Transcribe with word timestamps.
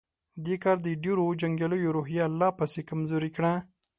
دې 0.45 0.55
کار 0.63 0.77
د 0.85 0.87
ډېرو 1.03 1.25
جنګياليو 1.41 1.95
روحيه 1.97 2.25
لا 2.39 2.49
پسې 2.57 2.81
کمزورې 2.89 3.29
کړه. 3.35 3.53